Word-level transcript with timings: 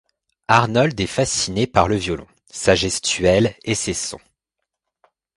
Arnold 0.47 0.99
est 0.99 1.05
fasciné 1.05 1.67
par 1.67 1.87
le 1.87 1.95
violon, 1.95 2.25
sa 2.49 2.73
gestuelle 2.73 3.55
et 3.63 3.75
ses 3.75 3.93
sons. 3.93 4.19